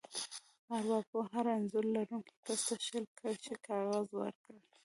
ارواپوه 0.75 1.23
هر 1.33 1.45
انځور 1.55 1.85
لرونکي 1.95 2.33
کس 2.45 2.59
ته 2.67 2.75
شل 2.85 3.05
کرښې 3.19 3.55
کاغذ 3.67 4.07
ورکړ. 4.19 4.55